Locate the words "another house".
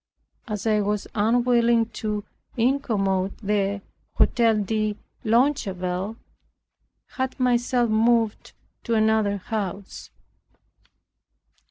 8.95-10.09